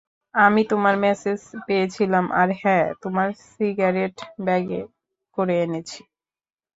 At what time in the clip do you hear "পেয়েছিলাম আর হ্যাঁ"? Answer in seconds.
1.67-2.87